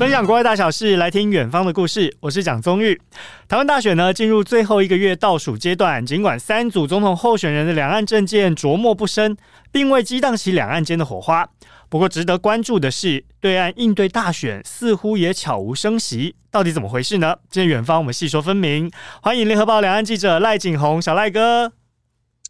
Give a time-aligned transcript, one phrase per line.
[0.00, 2.16] 分享国外大小事，来听远方的故事。
[2.20, 2.98] 我是蒋宗玉。
[3.46, 6.06] 台湾大选呢，进入最后一个月倒数阶段。
[6.06, 9.36] 尽管三组总统候选人的两岸政见琢磨不深，
[9.70, 11.46] 并未激荡起两岸间的火花。
[11.90, 16.34] 不过，值得关注的是，对岸应对大选似乎也悄无声息。
[16.50, 17.36] 到底怎么回事呢？
[17.50, 18.90] 今天远方我们细说分明。
[19.20, 21.72] 欢迎联合报两岸记者赖景红，小赖哥。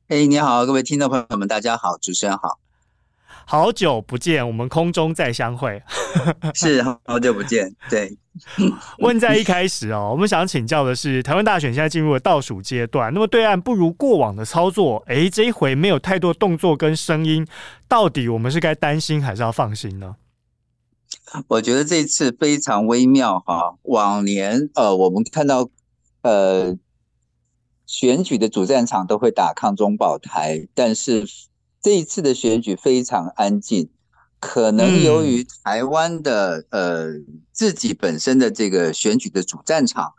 [0.06, 2.59] 哎，你好，各位听众朋友们，大家好，主持人好。
[3.50, 5.82] 好久不见，我们空中再相会，
[6.54, 7.74] 是好久不见。
[7.90, 8.16] 对，
[8.98, 17.44] 问在一开始哦，我们想请教的是，台湾大选现在进入了倒数阶段，那么对岸不如过往的操作，哎，这一回没有太多动作跟声音，
[17.88, 20.14] 到底我们是该担心还是要放心呢？
[21.48, 25.68] 我觉得这次非常微妙哈，往年呃，我们看到
[26.22, 26.76] 呃，
[27.84, 31.24] 选举的主战场都会打抗中保台，但是。
[31.82, 33.88] 这一次的选举非常安静，
[34.38, 37.06] 可能由于台湾的呃
[37.52, 40.12] 自己本身的这个选举的主战场，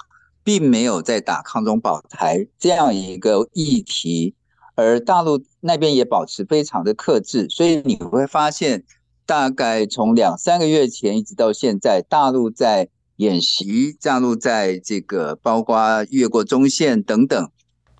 [0.43, 4.33] 并没有在打抗中保台这样一个议题，
[4.73, 8.83] 而大陆那边也保持非常的克制，所以你会发现，
[9.27, 17.51] 大概从两三个月前一直到现在，大陆在演习，大陆在这个包括越过中线等等。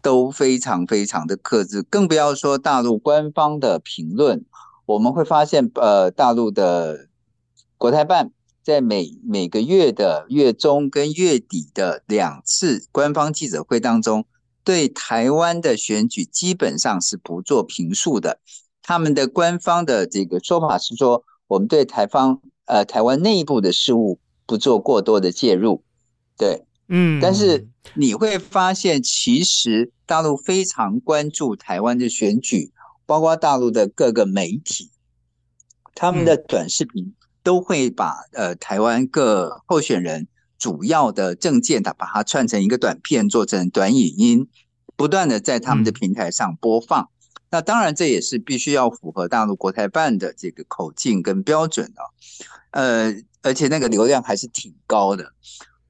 [0.01, 4.43] 都非常非常的克制，更不要说大陆官方的评论。
[4.85, 7.07] 我们会发现，呃，大陆的
[7.77, 8.31] 国台办
[8.63, 14.25] 在每每个月的月中跟月底的两次官方记者会当中，
[14.63, 18.39] 对台湾的选举基本上是不做评述的。
[18.81, 25.83] 他们的官方的这个说法是说，我们对台方呃台湾内部的事务不做过多的介入，
[26.37, 26.65] 对。
[26.93, 32.73] 嗯，但是你会发现，其实大陆非常关注台湾的选举，
[33.05, 34.91] 包括大陆的各个媒体，
[35.95, 40.27] 他们的短视频都会把呃台湾各候选人
[40.59, 44.49] 主要的证件的把它串成一个短片，做成短影音，
[44.97, 47.09] 不断的在他们的平台上播放。
[47.51, 52.01] 那当然，这也是必须要符合大陆国台办的这个口径跟标准的，
[52.71, 55.31] 呃，而且那个流量还是挺高的。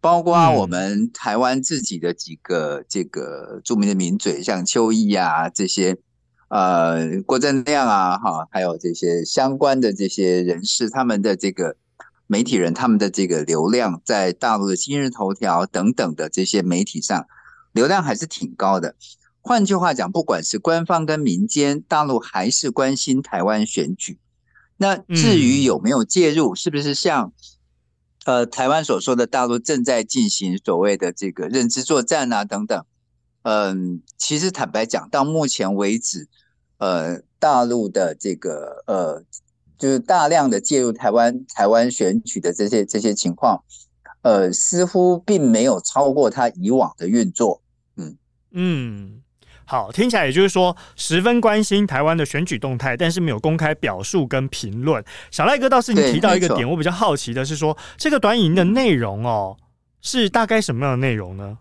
[0.01, 5.95] 包括我们台湾自己的几个这个著名的名嘴，像邱毅啊这些，
[6.49, 11.75] 呃，郭正亮啊，哈，还有这些相关的这些人士，他们的这个
[12.25, 17.27] 媒体人，他们的这个流量，在大陆的今日头条等等的这些媒体上，
[17.71, 18.95] 流量还是挺高的。
[19.39, 24.17] 换句话讲，不管是官方跟民间，大陆还是关心台湾选举。
[24.77, 27.31] 那至于有没有介入，是不是像？
[28.25, 32.85] 呃，台湾所说的大陆正在进行所谓的这个认知作战啊，等等。
[33.43, 36.27] 嗯，其实坦白讲，到目前为止，
[36.77, 39.23] 呃，大陆的这个呃，
[39.79, 43.63] 就是大量的介入台湾台湾选举的这些这些情况，
[44.21, 47.63] 呃，似乎并没有超过他以往的运作。
[47.95, 48.17] 嗯
[48.51, 49.23] 嗯。
[49.71, 55.01] 好，听起来也就是说，十分关心台湾的选举动态，但是没有公开表述跟评论。
[55.31, 59.55] 小赖哥倒是你提到一个点，我比较好奇的是说，这个短影音的内容哦，
[60.01, 61.57] 是大概什么样的内容呢？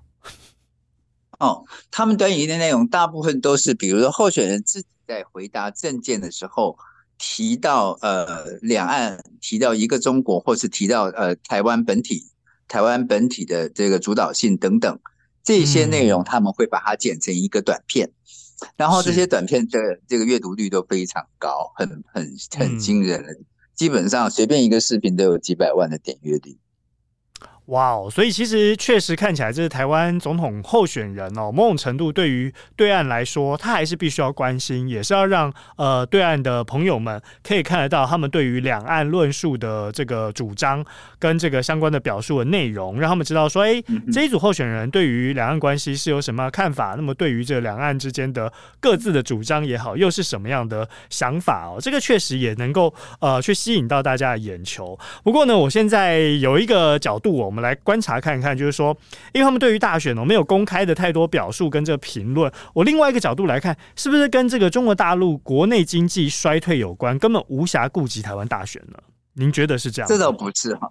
[1.38, 6.76] 哦，他们短影音的内容大部分都是，比如说候选人自己在回答政见的时候，
[7.16, 12.24] 提到呃两岸，提到一个中国，或是提到呃台湾本体、
[12.66, 14.98] 台湾本体的这个主导性等等。
[15.42, 26.58] 这些内容他们会把它剪成一个短片，嗯、然后这些短片的这个阅读率都非常高，很很很惊人，嗯、基本上随便一个视频都有几百万的点阅率。
[27.70, 28.10] 哇哦！
[28.10, 40.84] 所以其实确实看起来，这是台湾总统候选人哦，某种程度对于对岸来说，他还是必须要关心，也是要让呃对岸的朋友们可以看得到他们对于两岸论述的这个主张
[41.20, 43.80] 跟这个相关的表述的内容，让他们知道说，哎，
[44.12, 46.94] 这一组候选人对于两岸关系是有什么看法？
[46.96, 51.78] 那么对于这两岸之间的各自的主张也好，又是什么样的想法哦？
[51.80, 54.98] 这个确实也能够呃去吸引到大家的眼球。
[55.22, 57.59] 不过呢，我现在有一个角度，我们。
[57.60, 58.96] 来观察看看，就是说，
[59.32, 62.50] 因为他们对于大选呢没有公开的太多表述跟这个评论。
[62.74, 68.98] 我另外一个角度来看，是不是跟这个中国大陆国内经济衰退有关，根本无暇顾及台湾大选呢？
[69.34, 70.08] 您觉得是这样？
[70.08, 70.90] 这倒不是哈，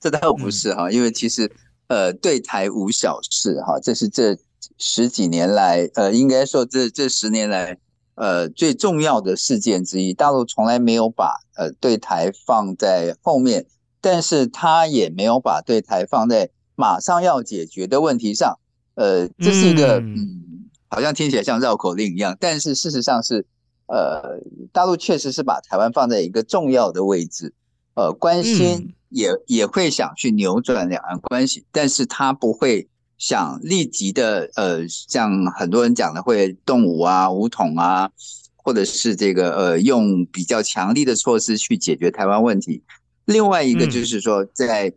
[0.00, 1.50] 这倒不是哈，因为其实
[1.88, 4.36] 呃，对台无小事哈，这是这
[4.78, 7.76] 十几年来呃，应该说这这十年来
[8.14, 10.14] 呃最重要的事件之一。
[10.14, 13.66] 大陆从来没有把呃对台放在后面。
[14.00, 18.58] 但是他也没有把对台放在马上要解决的问题上，
[18.94, 23.46] 呃，这是一个嗯，好像听起来像绕口令一样，但是事实上是，
[23.86, 24.40] 呃，
[24.72, 27.52] 大陆确实是把台湾放在一个重要的位置，
[27.94, 32.88] 呃，关心也也会想去扭转两岸关系，但是他不会
[33.18, 38.10] 想立即的，呃，像很多人讲的会动武啊、武统啊，
[38.56, 42.82] 或者是这个呃用比较强力的措施去解决台湾问题。
[43.26, 44.92] 另外一个就是说，在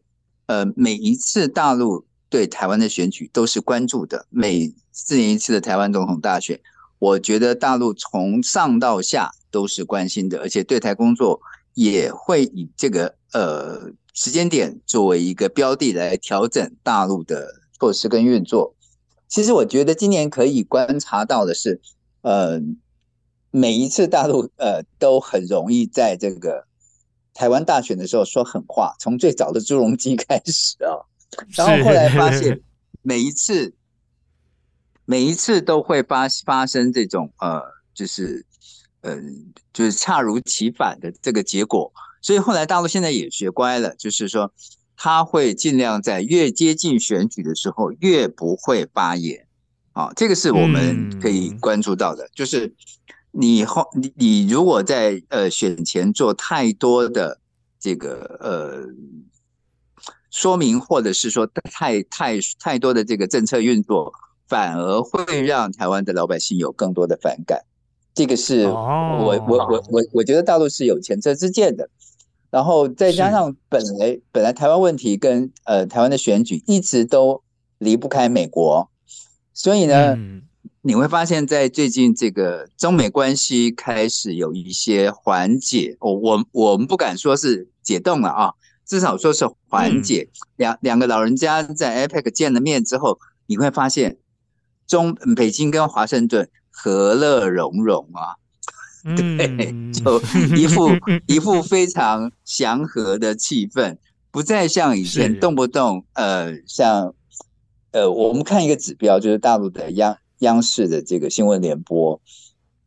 [0.46, 6.58] 呃每一次大陆对台湾的选举都是关注的，每四年一次的台湾总统大选，
[6.98, 11.42] 我觉得大陆从上到下都是关心的，而且对台工作
[11.74, 13.92] 也会以这个呃。
[14.16, 18.76] 时间点作为一个标的来调整大陆的措施跟运作，
[19.30, 21.80] 其实我觉得今年可以观察到的是，
[22.22, 22.60] 呃，
[23.50, 26.66] 每一次大陆呃都很容易在这个
[27.34, 31.06] 台湾大选的时候说狠话，从最早的朱镕基开始啊，
[31.56, 32.62] 然后后来发现
[33.02, 33.74] 每一次
[35.06, 37.62] 每一次都会发发生这种呃，
[37.94, 38.46] 就是
[39.02, 39.18] 呃，
[39.74, 41.92] 就是恰如其反的这个结果。
[42.22, 44.52] 所以后来大陆现在也学乖了，就是说
[44.98, 49.48] 他会尽量在越接近选举的时候越不会发言，
[49.94, 52.30] 啊，这个是我们可以关注到的。
[52.36, 52.74] 就是
[53.32, 57.40] 你后你你如果在呃选前做太多的
[57.80, 58.84] 这个呃
[60.30, 64.12] 说明，或者是说太太太多的这个政策运作，
[64.48, 67.62] 反而会让台湾的老百姓有更多的反感。
[68.14, 71.90] 这个是我我我我我觉得大陆是有前车之鉴的。
[72.52, 77.44] 然后再加上本来本来台湾问题跟呃台湾的选举一直都
[77.78, 78.90] 离不开美国，
[79.54, 80.18] 所以呢，
[80.90, 88.54] 你会发现在最近这个中美关系开始有一些缓解，我我我们不敢说是解冻了啊，
[88.88, 90.28] 至少说是缓解。
[90.56, 94.18] 两两个老人家在 APEC 见了面之后，你会发现
[94.88, 98.34] 中北京跟华盛顿和乐融融啊。
[99.16, 100.20] 对，就
[100.58, 100.90] 一副
[101.28, 103.96] 一副非常祥和的气氛，
[104.32, 107.14] 不再像以前动不动呃，像
[107.92, 112.20] 呃，我们看一个指标，就是大陆的央央视的这个新闻联播，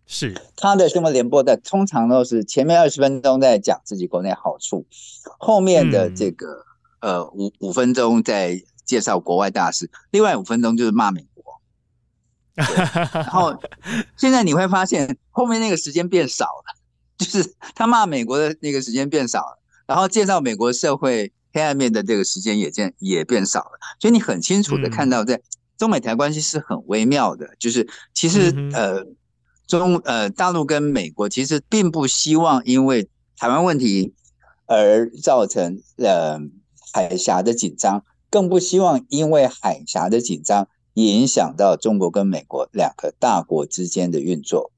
[0.06, 4.86] 是他的新闻联播的，通常都是前面二十分钟在讲自己国内好处，
[5.38, 6.64] 后面的这个
[7.00, 11.60] 呃五五分钟在介绍国外大事，另外五分钟就是骂美国。
[12.54, 13.58] 然后
[14.16, 16.76] 现在你会发现后面那个时间变少了，
[17.16, 25.40] 就是他骂美国的那个时间变少了，然后介绍美国社会黑暗面的这个时间也变也变少了，所以你很清楚的看到，在
[25.76, 29.04] 中美台关系是很微妙的，就是其实呃
[29.66, 34.14] 中呃大陆跟美国其实并不希望因为台湾问题
[34.66, 36.38] 而造成呃
[36.92, 40.68] 海峡的紧张，更不希望因为海峡的紧张。
[40.94, 44.72] 影响到中国跟美国两个大国之间的运作，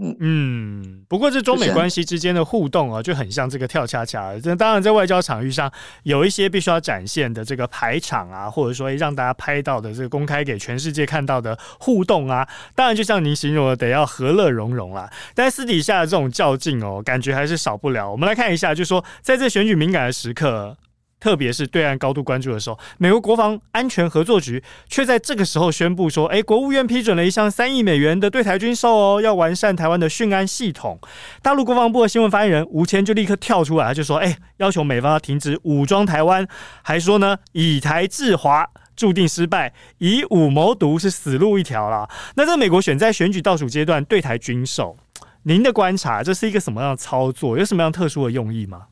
[0.00, 4.38] 嗯嗯，不过这中美关系之间的互动啊，就很像这个跳恰恰。
[4.38, 5.68] 这当然在外交场域上
[6.04, 15.10] 有一些必须要展现的这个排场啊，或者说让大家拍到的这个公开给全世界看到的互动啊，当然就像您形容的，得要和乐融融啦。
[15.34, 18.08] 但私底下的这种较劲哦，感觉还是少不了。
[18.08, 20.76] 我们来看一下，就是说在这选举敏感的时刻。
[21.20, 30.98] 特别是对岸高度关注的时候，美国国防安全合作局却在这个时候宣布说：“哎，国务院批准了一项三亿美元的对台军售哦，要完善台湾的讯安系统。”
[31.42, 36.46] 大陆国防部的新闻发言人吴谦就立刻跳出来，就说：“哎，要求美方要停止武装台湾，
[36.82, 44.96] 还说呢，以台制华注定失败，以武谋独是死路一条了。”那在美国选在选举倒数阶段对台军售，
[45.42, 47.58] 您的观察，这是一个什么样的操作？
[47.58, 48.82] 有什么样特殊的用意吗？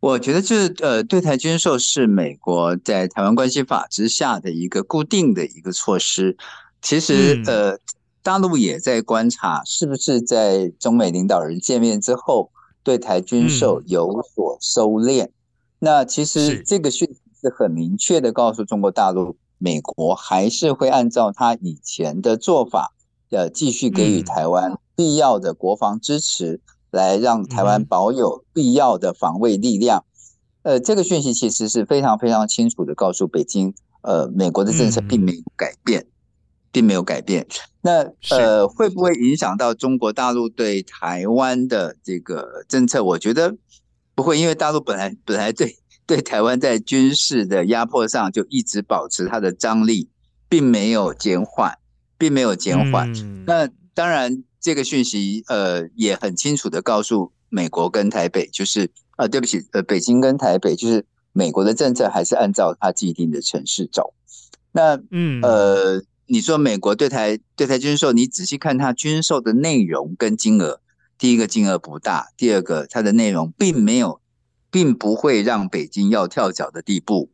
[0.00, 6.36] 我觉得这呃，对台军售是美国在台湾关系法之下的一个固定的一个措施。
[6.80, 7.76] 其实呃，
[8.22, 12.52] 大陆也在观察是不是在中美领导人见面之后，
[12.84, 15.30] 对台军售有所收敛。
[15.80, 22.92] 那其实这个讯息是很明确的告诉中国大陆，美国还是会按照他以前的做法，
[23.30, 26.60] 呃，继续给予台湾必要的国防支持。
[26.90, 30.04] 来让台湾保有必要的防卫力量，
[30.62, 36.06] 呃，这个讯息其实是非常非常清楚的告诉北京，呃，美国的政策并没有改变，
[36.72, 37.46] 并没有改变。
[37.82, 43.04] 那呃，会不会影响到中国大陆对台湾的这个政策？
[43.04, 43.54] 我觉得
[44.14, 45.76] 不会，因为大陆本来本来对
[46.06, 50.08] 对台湾在军事的压迫上就一直保持它的张力，
[50.48, 51.78] 并没有减缓，
[52.16, 53.12] 并没有减缓。
[53.46, 54.42] 那当然。
[54.60, 64.14] 这个讯息，呃，也很清楚的告诉美国跟台北，就是，呃，对不起，呃，北京跟台北，就是美国的政策还是按照它既定的城市走。
[64.72, 70.80] 那，嗯，呃，你说美国对台对台军售，你仔细看它军售的内容跟金额，
[71.16, 74.20] 第一个金额不大，第二个它的内容并没有
[74.70, 77.30] 并不会让北京要跳脚的地步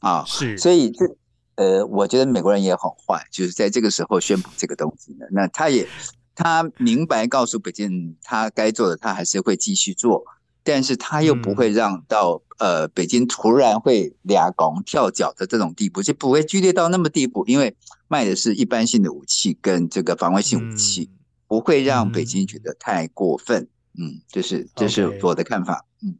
[0.00, 0.24] 啊。
[0.26, 1.16] 是，所以这
[1.54, 5.26] 呃，我觉得美国人也很坏，就是在这个时候宣布这个东西呢。
[5.30, 5.86] 那他也
[6.34, 10.24] 他明白告诉北京，他该做的他还是会继续做，
[10.62, 17.76] 但是他又不会让到、嗯、呃北京突然会俩拱跳脚的这种地步，就不会剧烈到那么地步，因为
[18.08, 21.10] 卖的是一般性的武器跟这个防卫性武器。
[21.12, 21.18] 嗯。
[21.46, 26.16] 不会让北京觉得太过分，嗯，这是这是我的看法，嗯。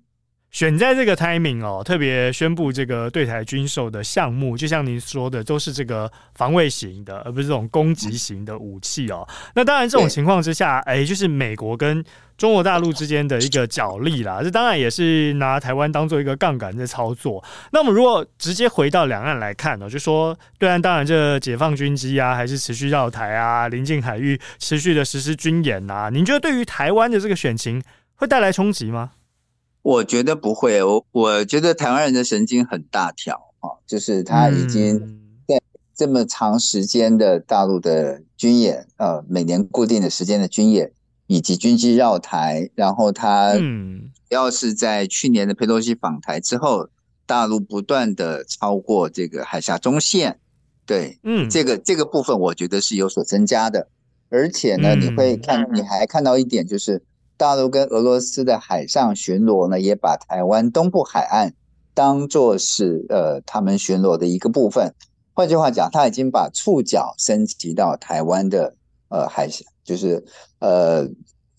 [0.54, 9.26] 选在这个 timing 哦，特别宣布这个对台军售的项目，就像您说的，都是这个防卫型的，而不是这种攻击型的武器哦。
[9.56, 12.04] 那当然，这种情况之下，哎，就是美国跟
[12.38, 14.42] 中国大陆之间的一个角力啦。
[14.44, 17.42] 这当然也是拿台湾当做一个杠杆在操作。
[17.72, 26.10] 那么，如果直接回到两岸来看呢，就说对岸当然这解放军机啊，还是持续绕台啊，临近海域持续的实施军演啊。
[26.10, 27.82] 您觉得对于台湾的这个选情
[28.14, 29.10] 会带来冲击吗？
[29.84, 34.98] 我觉得不会，我我觉得台湾人的神经很大条啊，就是他已经
[35.46, 35.60] 在
[35.94, 40.90] 这么长时间的大陆的军演，呃，每年固定的时间的军演，
[41.26, 43.52] 以及军机绕台，然后他
[44.30, 46.88] 要是在去年的佩洛西访台之后，
[47.26, 50.38] 大陆不断的超过这个海峡中线，
[50.86, 53.88] 对，嗯，这个这个部分我觉得是有所增加的，
[54.30, 57.02] 而且呢，你会看，你还看到一点就是。
[57.36, 61.52] 大陆跟俄罗斯的海上巡逻呢，也把台湾东部海岸
[61.92, 64.94] 当作是呃他们巡逻的一个部分。
[65.32, 68.76] 换句话讲，他已经把触角升级到台湾的
[69.08, 70.24] 呃海峡，就是
[70.60, 71.08] 呃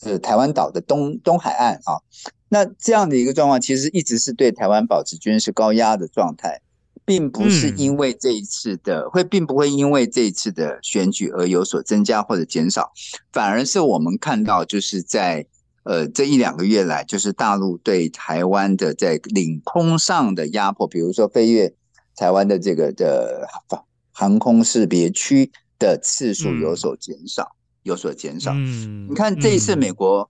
[0.01, 1.99] 是台湾岛的东东海岸啊。
[2.47, 6.61] 那这样的一个状况，其实一直是对台湾保持军事高压的状态，
[7.03, 12.93] 并不是因为这一次的会，并不会因为这一次的选举而有所增加或者减少，
[13.33, 15.45] 反而是我们看到就是在。
[15.85, 21.71] 呃，这一两个月来，就是大陆对台湾的在领空上的压迫，比如说飞越
[22.15, 28.51] 台湾的这个的航航空识别区的次数有所减少，嗯、有所减少。
[28.55, 30.27] 嗯，你看这一次美国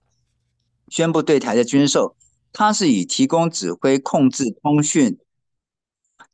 [0.88, 2.14] 宣布对台的军售，
[2.52, 5.16] 它是以提供指挥、控制、通讯，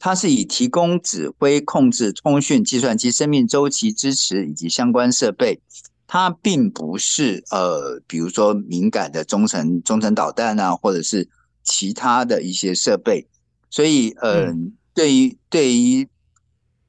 [0.00, 5.60] 它是以提供指挥、控制、通讯、计算机、生命周期支持以及相关设备。
[6.12, 11.26] 它并不是呃，比如说敏感的中程中程导弹啊，或者是
[11.64, 13.26] 其他的一些设备，
[13.70, 16.06] 所以呃，嗯、对于对于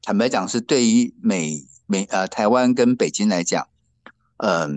[0.01, 3.65] 坦白讲，是对于美美呃台湾跟北京来讲，
[4.39, 4.69] 嗯、呃，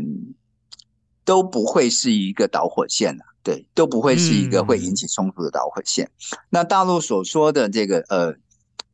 [1.24, 6.06] 都不会是一个导火线的、啊，对，都不会是一个会引起冲突的导火线。
[6.06, 8.36] 嗯、那大陆所说的这个呃。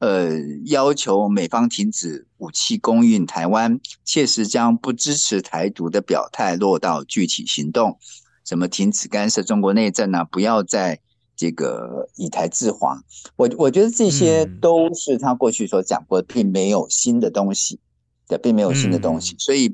[0.02, 0.32] 呃，
[0.64, 7.96] 要求美方停止武器供应台湾，切实将不支持台独的表态落到具体行动。
[8.44, 10.98] 什么停止干涉中国内政啊，不要再
[11.36, 13.00] 这个以台制华。
[13.36, 17.78] 我我觉得这些都是他过去所讲过的，并没有新的东西
[18.26, 19.36] 的，并没有新的东西。
[19.38, 19.72] 所以，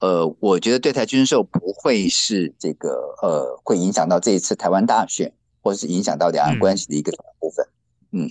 [0.00, 5.32] 呃，我觉得对台军售不会是这个呃，会影响到这一次台湾大选，
[5.62, 7.66] 或是影响到两岸关系的一个部分。
[8.12, 8.30] 嗯。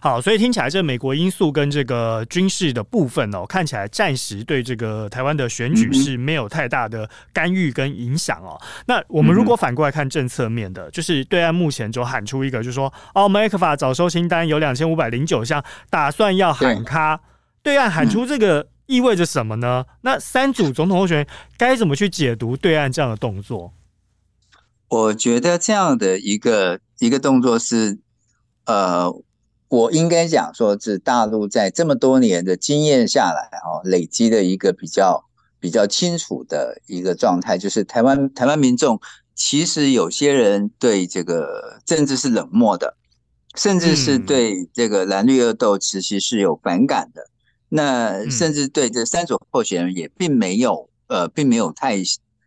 [0.00, 8.60] 好，所以听起来这美国因素跟这个军事的部分哦，看起来暂时对这个台湾的选举是没有太大的干预跟影响哦。
[8.86, 17.20] 那我们如果反过来看政策面的，就是对岸目前就喊出一个，就是说哦，我们 ECFA 早收清单有两千五百零九项，打算要喊卡。
[17.62, 19.84] 对岸喊出这个意味着什么呢？
[20.02, 23.72] 那三组总统候选人该怎么去解读对岸这样的动作？
[24.88, 27.98] 我觉得这样的一个一个动作是
[28.64, 29.12] 呃。
[29.68, 35.22] 我应该讲说，是大陆在这么多年的经验下来，哦，累积的一个比较
[35.60, 38.98] 比较清楚的一个状态，就是台湾台湾民众
[39.34, 42.96] 其实有些人对这个政治是冷漠的，
[43.56, 47.28] 甚至是对这个蓝绿恶斗其实是有反感的。
[47.68, 51.98] 那甚至对这三组候选人也并没有呃，并没有太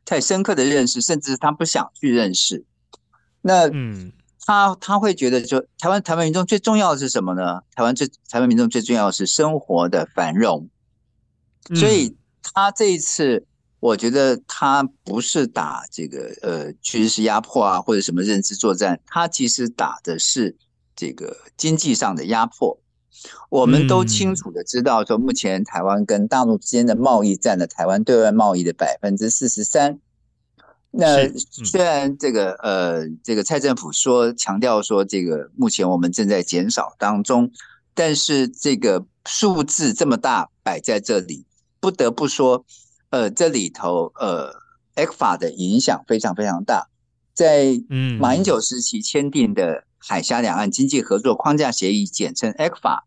[0.05, 2.65] 太深刻的认识，甚至他不想去认识。
[3.43, 4.11] 那嗯。
[4.45, 7.61] 他他会觉得，就台湾台湾民众最重要的是什么呢？
[7.75, 10.67] 台湾最台湾民众最重要的是生活的繁荣，
[11.75, 13.45] 所以他这一次，
[13.79, 20.57] 我觉得他不是打这个呃军事压迫啊，或者什么认知作战，他其实打的是
[20.95, 22.79] 这个经济上的压迫。
[23.49, 29.99] 我们都清楚的知道，说目前台湾跟大陆之间的贸易占了台湾对外贸易的百分之四十三。
[30.91, 37.49] 那虽然这个呃，这个蔡政府说强调说这个目前我们正在减少当中，
[37.93, 41.45] 但是这个数字这么大摆在这里，
[41.79, 42.65] 不得不说，
[43.09, 44.53] 呃，这里头呃
[44.95, 46.89] ，ECFA 的影响非常非常大。
[47.33, 47.81] 在
[48.19, 52.99] 马英九时期签订的海峡两岸经济合作框架协议，简称 ECFA。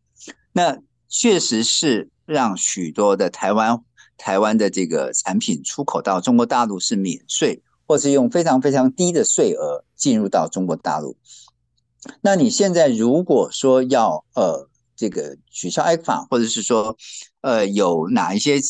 [0.52, 3.82] 那确实是让许多的台湾
[4.16, 11.16] 台湾的这个产品出口到中国大陆是免税，或是用非常非常低的税额进入到中国大陆。
[12.20, 16.96] 那你现在如果说要呃这个取消 ECFA，或者是说
[17.40, 18.60] 呃有哪一些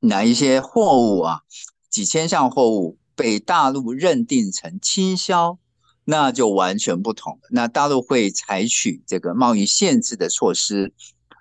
[0.00, 1.40] 哪一些货物啊，
[1.88, 5.58] 几千项货物被大陆认定成倾销，
[6.04, 7.38] 那就完全不同。
[7.50, 10.92] 那大陆会采取这个贸易限制的措施，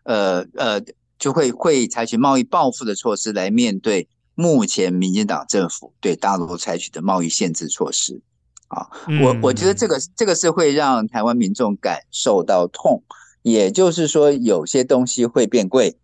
[0.03, 0.81] 呃呃，
[1.17, 8.21] 就会会采取贸易报复的措施来面对目前民进党政府对大陆采取的贸易限制措施。
[8.69, 8.87] 啊，
[9.21, 13.03] 我我觉得这个这个是会让台湾民众感受到痛，
[13.41, 15.97] 也就是说有些东西会变贵，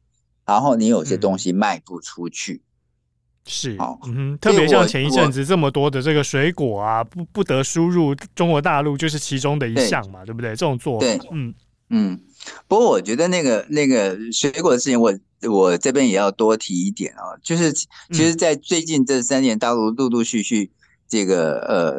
[0.46, 2.62] 然后你有些东西卖不出去。
[3.46, 10.50] 是，嗯哼，特别像前一阵子这么多的这个水果啊，不不得输入中国大陆，就是其中的一项嘛，对，不对？
[10.50, 11.54] 这种做法，嗯
[11.90, 12.20] 嗯。
[12.68, 20.72] 不过我觉得那个那个水果的事情我，我我这边也要多提一点啊，就是其实，在最近这三年，大陆陆陆续续
[21.08, 21.94] 这个呃，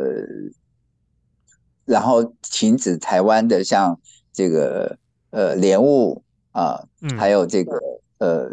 [1.85, 4.01] 然后停止台湾的像
[4.33, 4.99] 这个
[5.31, 6.23] 呃莲雾
[6.53, 6.85] 啊，
[7.19, 7.79] 还有这个
[8.19, 8.49] 呃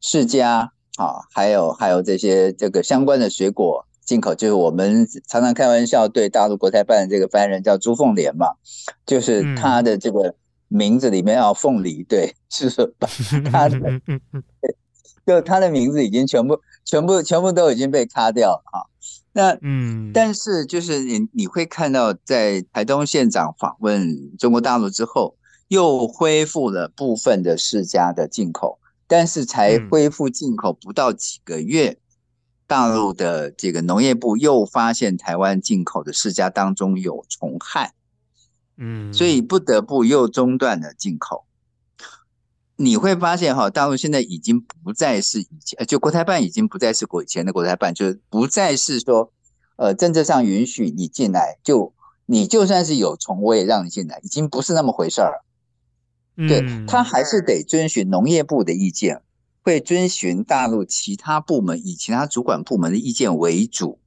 [0.00, 0.68] 释迦。
[0.96, 8.46] 啊，还有还有这些这个相关的水果进口，就是我们常常开玩笑对大陆国台办这个发言人叫朱凤莲嘛，
[9.04, 10.36] 就是他的这个
[10.68, 13.08] 名字里面要凤梨，对，就是把
[13.50, 13.78] 他的，
[15.26, 18.84] 就他的名字已经全部全部全部都已经被卡掉了啊。
[19.32, 25.36] 那嗯，但是就是你你会看到，在台东县长访问中国大陆之后，
[25.68, 28.78] 又恢复了部分的世家的进口。
[29.06, 31.96] 但是才恢复进口不到几个月，嗯、
[32.66, 37.92] 大陆的这个农业部又发现台湾进口的世家当中有虫害，
[38.76, 41.44] 嗯，所以不得不又中断了进口。
[42.76, 49.32] 你会发现哈，大陆现在已经不再是以前，就国台办已经不再是国以前的国台办，就是不再是说，
[49.76, 51.94] 呃，政策上允许你进来，就
[52.26, 55.44] 你就算是有虫，我也让你进来，已经不是那么回事儿。
[56.36, 59.22] 对，他还是得遵循农业部的意见，
[59.62, 64.00] 会遵循大陆其他部门以其他主管部门的意见为主，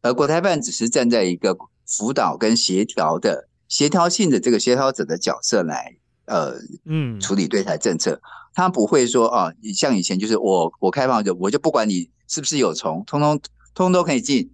[0.00, 8.20] 而国台办只是站在一个辅导跟协调的协调性的这个协调者的角色来，呃，嗯，处理对台政策。
[8.54, 13.40] 他不会说啊，像以前就是我我开放就我就不管你是不是有虫，通通
[13.74, 14.50] 通都可以进。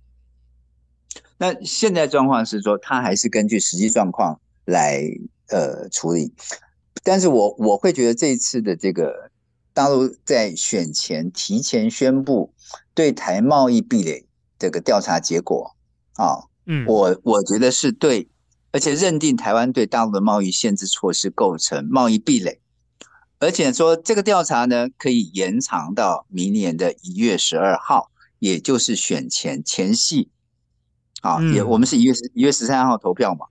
[1.38, 5.02] 那现在状况是说，他还是根据实际状况来
[5.48, 6.32] 呃处理。
[7.04, 9.30] 但是我我会觉得这一次的这个
[9.72, 12.52] 大陆在选前提前宣布
[12.94, 14.24] 对台贸易壁垒
[14.58, 15.74] 这个调查结果
[16.14, 18.28] 啊，嗯，我我觉得是对，
[18.72, 22.60] 而且认定台湾对大陆的贸易限制措施构成贸易壁垒，
[23.38, 30.28] 而且说这个调查呢可以延长到明年的一月十二号，也就是选前前夕。
[31.20, 33.46] 啊，也我们是一月十一月十三号投票嘛，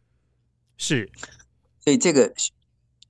[0.78, 1.10] 是，
[1.80, 2.34] 所以这个。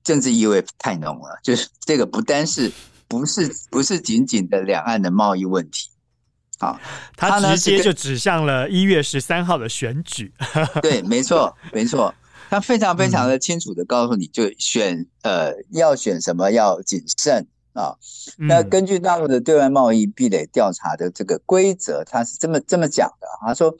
[0.04, 2.72] 政治意味太浓了，就是这个不单是
[3.06, 5.90] 不是不是仅仅的两岸的贸易问题，
[6.62, 6.80] 啊，
[7.16, 10.32] 他直接就指向了一月十三号的选举。
[10.80, 12.14] 对，没错，没错，
[12.48, 17.94] 他非常非常的清楚的告诉你就选呃要选什么要谨慎啊。
[18.38, 23.76] 那根据大陆的对外贸易壁垒调查的这个规则，他是这么这么讲的，他说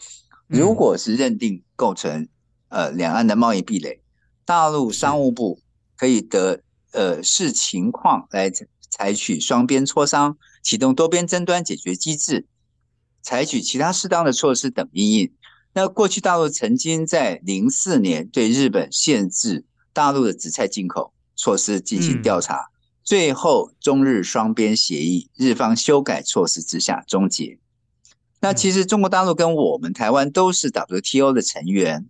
[0.47, 2.29] 如果是认定构成
[2.69, 4.03] 呃两岸的贸易壁垒，
[4.45, 5.59] 大陆商务部。
[5.95, 6.59] 可以得
[6.91, 8.51] 呃视情况来
[8.91, 12.45] 采取双边磋商，启动多边争端解决机制，
[13.23, 15.33] 采取其他适当的措施等因应。
[15.73, 22.69] 那过去大陆曾经在零四年对日本限制大陆的紫菜进口措施进行调查，嗯、
[23.03, 27.59] 最后中日双边协议，日方修改措施之下终结。
[28.41, 32.07] 那其实中国大陆跟我们台湾都是 WTO 的成员。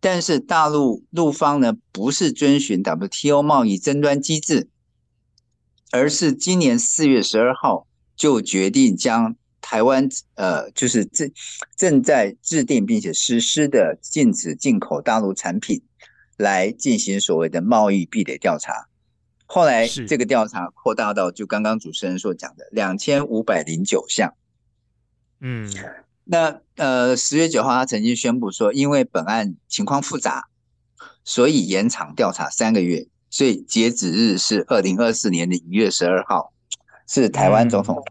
[0.00, 4.68] 但是大陆陆方呢，不是遵循 WTO 贸易争端机制，
[5.90, 11.32] 而是今年四月十二号就决定将台湾呃，就是正
[11.74, 15.80] 正在制定并且实施的禁止进口大陆产品
[16.36, 18.86] 来进行所谓的贸易壁垒调查。
[19.46, 24.34] 后来这个调查扩大到就刚刚主持人所讲的两千五百零九项。
[25.40, 25.72] 嗯。
[26.24, 30.48] 那呃，十月九号，他曾经宣布说，因为本案情况复杂，
[31.24, 33.06] 所以延长调查三个月。
[33.30, 36.52] 所以截止日是二零二四年的一月十二号，
[37.08, 38.02] 是台湾总统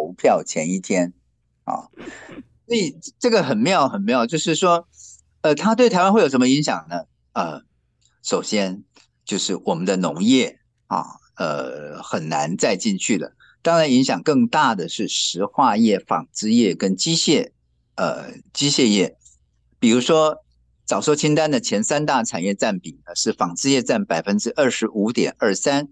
[0.00, 1.12] 投票前一天
[1.64, 1.88] 啊。
[2.66, 4.88] 所以这个很妙，很妙，就是说，
[5.42, 7.02] 呃，它对台湾会有什么影响呢？
[7.32, 7.62] 呃，
[8.22, 8.82] 首先
[9.24, 11.04] 就是我们的农业啊，
[11.36, 13.34] 呃，很难再进去了。
[13.60, 17.50] 当然，影响更大的是石化业、纺织业跟机械，
[17.96, 19.18] 呃，机械业。
[19.78, 20.38] 比如说，
[20.86, 25.88] 早收清单的前三大产业占比呢，是纺织业占百分之二十五点二三，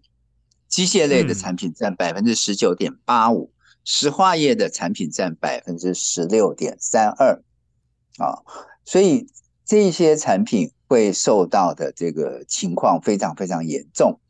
[0.68, 3.52] 机械类的产品占百分之十九点八五，
[3.90, 7.42] 石化业的产品占百分之十六点三二。
[8.18, 8.36] 啊，
[8.84, 9.26] 所以
[9.64, 14.20] 这些产品会受到的这个情况非常非常严重。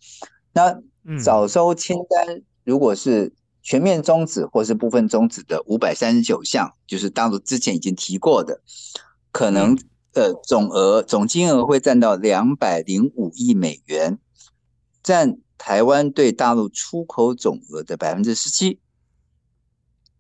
[0.53, 0.81] 那
[1.25, 2.43] 早收清单。
[2.63, 8.61] 如果是全面终止或是部分终止的五百三十九项，就是大陆之前已经提过的，
[9.33, 9.77] 可能
[10.13, 14.19] 呃总额总金额会占到两百零五亿美元，
[15.03, 18.79] 占台湾对大陆出口总额的百分之十七。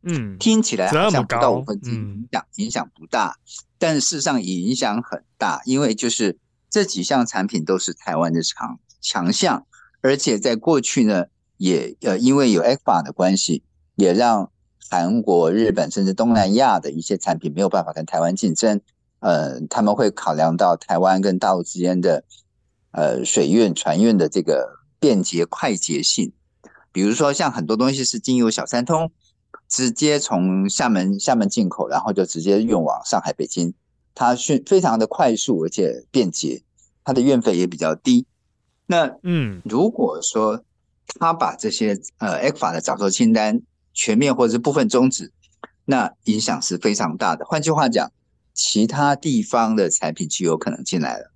[0.03, 3.37] 嗯，听起来好像不到五分之一，影响影响不大，
[3.79, 6.39] 但是事实上影响很大，因为就是
[6.71, 9.67] 这几项产品都是台湾的强强项，
[10.01, 11.25] 而且在过去呢。
[11.61, 13.65] 也呃，因为有 ECFA 的关系，
[13.97, 14.53] 也让
[14.89, 18.81] 韩国、日本甚至东南亚的一些产品没有办法跟台湾竞争。
[19.19, 22.23] 呃，他们会考量到台湾跟大陆之间的
[22.93, 26.33] 呃水运、船运的这个便捷快捷性。
[26.93, 29.11] 比如说，像很多东西是经由小三通
[29.69, 33.75] 直接从厦门厦门进口，然后就直接运往上海、北京，
[34.15, 36.63] 它是非常的快速而且便捷，
[37.05, 38.27] 它的运费也比较低。
[38.87, 40.65] 那嗯，如果说
[41.21, 43.61] 他把这些呃 ECFA 的早收清单
[43.93, 45.31] 全面或者是部分终止，
[45.85, 47.45] 那影响是非常大的。
[47.45, 48.11] 换句话讲，
[48.55, 51.31] 其他地方的产品就有可能进来了，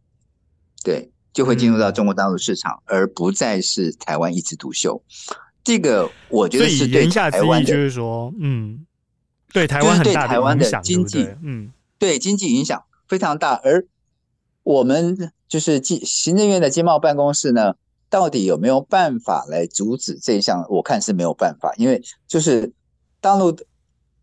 [0.83, 5.03] 对，就会进入到中国大陆市场，而不再是台湾一枝独秀。
[5.65, 8.85] 这个我觉得是对台湾的，就是说，嗯，
[9.53, 13.61] 对台湾很大的影响，经济，嗯，对经济影响非常大。
[13.63, 13.87] 而
[14.65, 17.75] 我们就是经行政院的经贸办公室呢，
[18.11, 20.67] 到底有没有办法来阻止这一项？
[20.69, 22.73] 我看是没有办法，因为就是
[23.21, 23.57] 大陆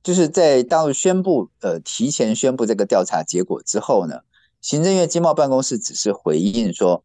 [0.03, 4.19] 就是在大陆宣布呃提前宣布这个调查结果之后呢，
[4.61, 7.03] 行政院经贸办公室只是回应说，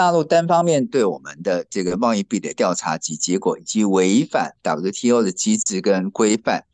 [0.00, 6.64] 大陆单方面对我们的这个贸易壁垒调查及结果以及违反 WTO 的机制跟规范，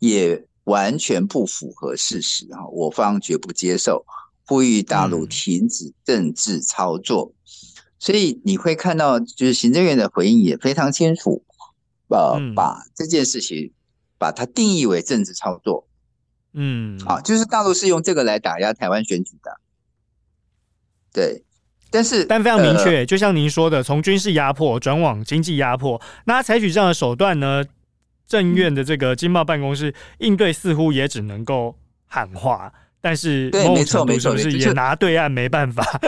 [0.00, 2.66] 也完全不符合事实啊！
[2.66, 4.04] 我方绝不接受，
[4.44, 7.32] 呼吁大陆停止政治操作。
[7.32, 7.38] 嗯
[8.00, 11.44] 所以你会看到，就是行政院的回应也非常清楚，
[12.08, 13.72] 呃，把这件事情
[14.18, 15.86] 把它定义为政治操作，
[16.52, 19.60] 嗯，好，就是大陆是用这个来打压台湾选举的，
[21.12, 21.44] 对，
[21.94, 27.62] 但是但非常明确，就像您说的，从军事压迫转往经济压迫，那他采取这样的手段呢，
[28.26, 31.76] 政院的这个经贸办公室应对似乎也只能够
[32.06, 36.00] 喊话，但是某种程度是不是也拿对岸没办法？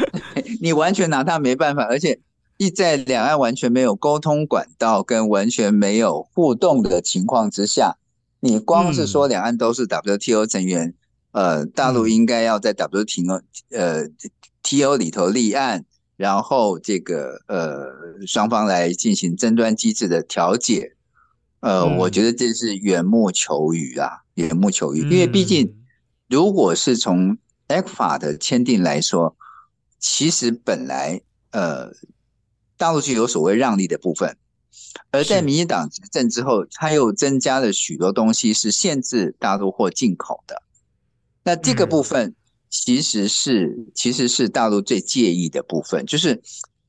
[0.62, 2.18] 你完全拿他没办法，而且
[2.56, 7.98] 一在两岸完全没有沟通管道跟完全没有互动的情况之下，
[8.40, 10.94] 你光是说两岸都是 WTO 成员，
[11.32, 14.04] 嗯、呃，大陆应该要在 WTO 呃
[14.64, 15.84] TO 里头立案，
[16.16, 20.96] 然后这个呃双方来进行争端机制的调解，
[21.60, 25.76] 呃，嗯、我觉得这是缘木求鱼啊，缘木求鱼，因为毕竟
[26.28, 29.36] 如果是从 ECFA 的签订来说。
[30.06, 31.90] 其实本来呃，
[32.76, 34.36] 大陆就有所谓让利的部分，
[35.10, 40.62] 而在民进党执政之后，他又增加了许多东西是限制大陆货进口的。
[41.42, 42.34] 那这个部分
[42.76, 46.42] 其实是其实是大陆最介意的部分，就是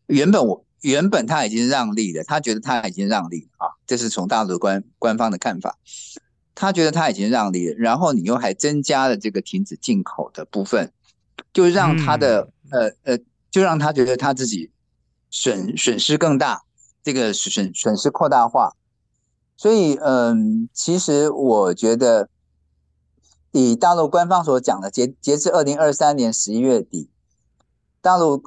[0.08, 5.78] 原本我原本他已经让利了，他觉得他已经让利了啊，这是从大陆官官方的看法，
[6.56, 10.92] 他觉得他已经让利了，然后你又还增加了这个停止进口的部分，
[11.54, 12.50] 就让他的。
[12.72, 13.20] 呃呃，
[13.52, 14.72] 就让他觉得他自己
[15.30, 16.64] 损损失更大，
[17.04, 18.74] 这个损损失扩大化。
[19.56, 22.28] 所以，嗯、呃，其实我觉得，
[23.60, 27.10] 以大陆官方所讲的，截截至二零二三年十一月底，
[28.02, 28.44] 大陆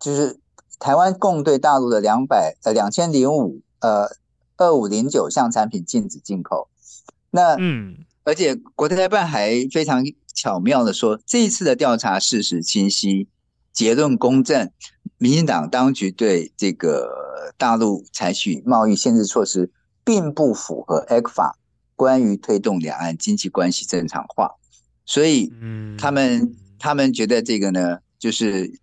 [0.00, 0.38] 就是
[0.78, 4.08] 台湾共对大陆的两百呃两千零五呃
[4.56, 6.68] 二五零九项产品禁止进口。
[7.30, 10.02] 那嗯，而且国台办还非常
[10.34, 13.28] 巧妙的说，这一次的调查事实清晰。
[13.74, 14.70] 结论公正，
[15.18, 19.70] 民进党当局对这个大陆采取贸易限制措施，
[20.02, 21.52] 并不符合 ECFA
[21.96, 24.54] 关于推动两岸经济关系正常化，
[25.04, 25.50] 所以，
[25.98, 28.78] 他们他们觉得这个呢，就是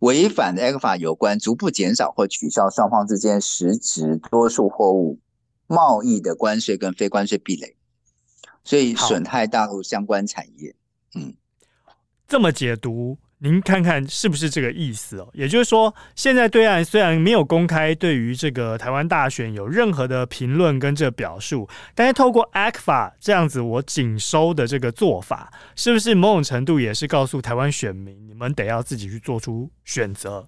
[0.00, 5.18] 违反 ECFA 有关逐步减少或取消双方之间实质多数货物
[5.66, 7.74] 贸易的关税跟非关税壁垒，
[8.62, 10.76] 所以损害大陆相关产业。
[11.14, 11.34] 嗯，
[12.28, 13.18] 这么解读。
[13.42, 15.28] 您看看是不是这个意思哦？
[15.32, 30.46] 也就是说，现在对岸虽然没有公开对于这个台湾大选有任何的评论跟这表述，但是透过 ACFA 这样子我紧收的这个做法，是不是某种程度也是告诉台湾选民，你们得要自己去做出选择？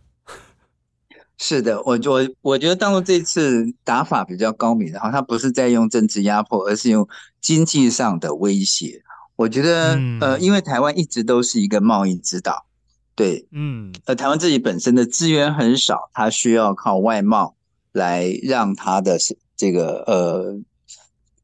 [1.38, 7.09] 是的，我我我觉得大陆这次打法比较高明，然后他不是在用政治压迫，而是用
[7.40, 9.02] 经济上的威胁。
[9.35, 12.66] 我觉得，嗯、呃，因为台湾一直都是一个贸易之岛。
[13.14, 17.55] 对，嗯，呃，台湾自己本身的资源很少，它需要靠外贸
[17.92, 19.18] 来让它的
[19.57, 20.59] 这个呃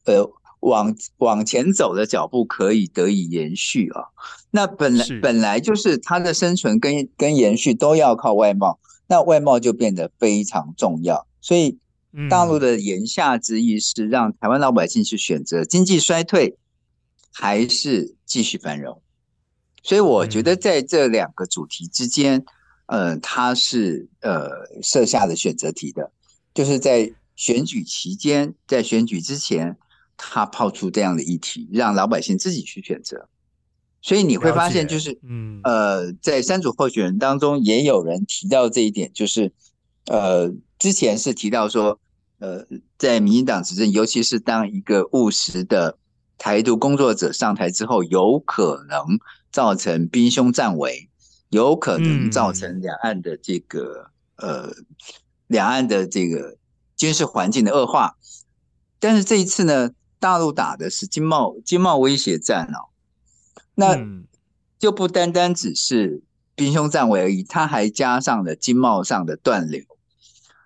[0.07, 4.03] 呃往往前走的脚步可以得以延续啊。
[4.51, 11.27] 那本来本来就是它的生存跟跟延续都要靠外贸，那外贸就变得非常重要。
[11.41, 11.79] 所以
[12.31, 16.57] 大陆的言下之意是让台湾老百姓去选择经济衰退
[17.31, 19.03] 还是继续繁荣。
[19.89, 22.45] 所以我觉得在这两个主题之间，
[22.89, 24.51] 呃，他是呃
[24.83, 26.13] 设下的选择题的，
[26.53, 29.79] 就是在选举期间，在选举之前，
[30.19, 33.31] 他抛出这样的议题，让老百姓自己去选择。
[34.03, 39.51] 所以你会发现，就是嗯呃，在三组候选人当中，也有人提到这一点，就是
[40.05, 41.99] 呃，之前是提到说，
[42.41, 42.63] 呃，
[42.99, 45.97] 在民进党执政，尤其是当一个务实的
[46.37, 49.19] 台独工作者上台之后，有可能。
[49.59, 51.11] 造成兵凶战危，
[51.49, 54.73] 有可能造成两岸的这个、嗯、呃，
[55.49, 56.57] 两岸的这个
[56.97, 58.17] 军事环境的恶化。
[59.01, 59.91] 但是这一次呢，
[60.21, 62.95] 大陆打的是经贸经贸威胁战哦，
[63.75, 63.99] 那
[64.79, 66.23] 就不单单只是
[66.55, 69.83] 兵凶战危而已，它还加上了经贸上的断流。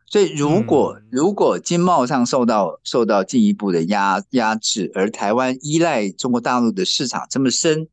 [0.07, 7.89] 所以如果如果经贸上受到受到进一步的压压制，而台湾依赖中国大陆的市场这么深。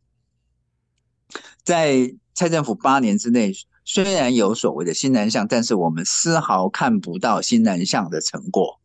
[1.64, 3.52] 在蔡政府八年之内，
[3.86, 8.80] 虽然有所谓的新南向，但是我们丝毫看不到新南向的成果。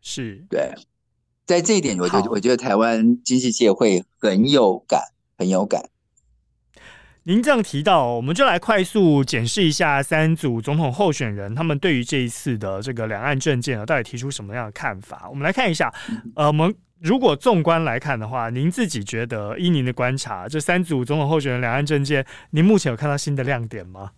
[0.00, 0.72] 是对，
[1.46, 5.00] 在这一点，我觉得我觉得台湾经济界会很有感，
[5.36, 5.90] 很有感。
[7.24, 15.28] 您这样提到，我们就来快速检视一下三组总统候选人他们对于这一次的这个两岸政见啊，到底提出什么样的看法？
[15.28, 15.92] 我们来看一下，
[16.34, 16.74] 呃，我们。
[17.00, 24.10] 如果纵观来看的话，您自己觉得，依您的观察，这三组总统候选人两岸政见，您目前有看到新的亮点吗？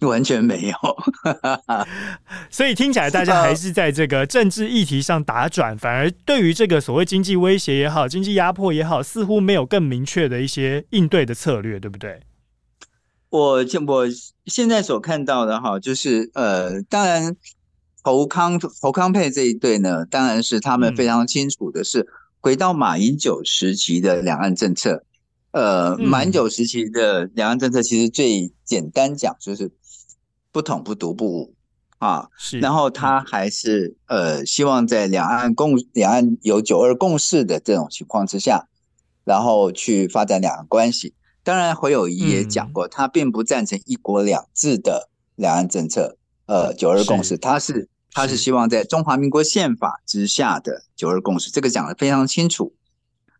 [0.00, 0.76] 完全没有，
[2.50, 12.20] 所以听起来大家还是在这个政治议题上打转，反而对于这个所谓经济威胁也好，经济压迫也好，似乎没有更明确的一些应对的策略，对不对？
[13.30, 14.06] 我我
[14.44, 17.36] 现在所看到的哈，就是呃，当然。
[18.02, 22.06] 侯康侯康佩这一对呢，当然是他们非常清楚的是，
[22.40, 25.04] 回到马英九时期的两岸政策。
[25.52, 29.70] 呃，马英九时期的两岸政策其实最简单讲就是
[30.50, 31.54] 不统不独不武
[31.98, 32.28] 啊。
[32.38, 38.66] 是，然后他还是呃希望在两岸共两岸有九二共识的这种情况之下，
[39.24, 41.14] 然后去发展两岸关系。
[41.44, 46.16] 当然，侯友谊也讲过，他并不赞成一国两制的两岸政策。
[46.52, 47.88] 呃，九二共识，他是。
[48.14, 52.74] 他是希望在中华民国宪法之下的九二共识，这个讲得非常清楚。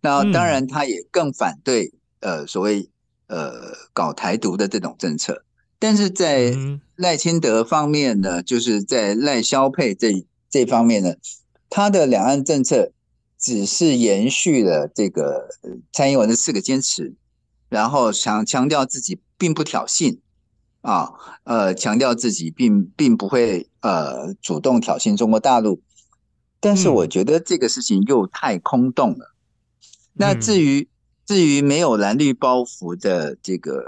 [0.00, 2.88] 那当然，他也更反对呃所谓
[3.26, 3.52] 呃
[3.92, 5.44] 搞台独的这种政策。
[5.78, 6.56] 但是在
[6.96, 11.16] 赖清德方面呢，就是在赖萧配这这方面呢，
[11.68, 12.92] 他的两岸政策
[13.38, 15.50] 只是延续了这个
[15.92, 17.12] 蔡英文的四个坚持，
[17.68, 20.16] 然后强强调自己并不挑衅。
[20.82, 21.12] 啊，
[21.44, 25.80] 呃，强调自己并并不会呃主动挑衅中国大陆，
[26.58, 29.32] 但是我觉得这个事情又太空洞了。
[29.84, 30.88] 嗯、那至于
[31.24, 33.84] 至于没有蓝绿包袱的这个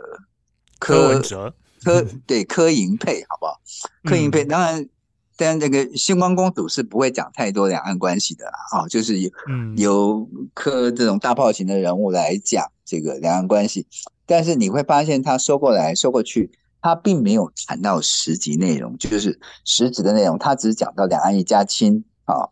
[0.78, 1.52] 柯，柯文哲，
[1.82, 3.60] 柯 对柯银配好不好？
[4.04, 4.88] 柯银配当然，
[5.36, 9.30] 但这个星光公主是不会讲太多两岸关系的啦，啊，就是由
[9.76, 13.84] 由柯这种大炮型的人物来讲这个两岸关系，
[14.26, 16.52] 但是你会发现他说过来说过去。
[16.84, 22.44] 他并没有谈到实际内容，就是实质的内容，他只是讲到两岸一家亲啊。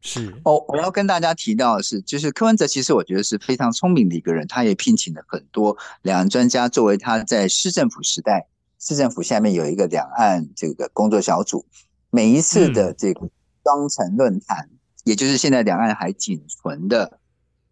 [0.00, 8.48] 是哦，我要跟大家提到的是，就是柯文哲其实我觉得是非常聪明的一个人，他也聘请了很多两岸专家作为他在市政府时代，
[8.80, 11.64] 市政府下面有一个两岸这个工作小组，
[12.10, 13.20] 每一次的这个
[13.62, 17.20] 双城论坛，嗯、也就是现在两岸还仅存的